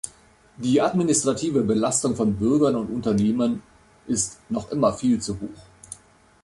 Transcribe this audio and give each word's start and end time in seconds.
Die 0.57 0.81
administrative 0.81 1.61
Belastung 1.61 2.15
von 2.15 2.33
Bürgern 2.35 2.75
und 2.75 2.87
Unternehmen 2.87 3.61
ist 4.07 4.39
noch 4.49 4.71
immer 4.71 4.93
viel 4.93 5.21
zu 5.21 5.39
hoch. 5.39 5.61